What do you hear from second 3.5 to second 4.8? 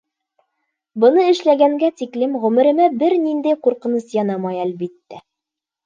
ҡурҡыныс янамай,